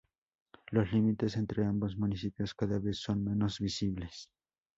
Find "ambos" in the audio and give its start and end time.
1.63-1.95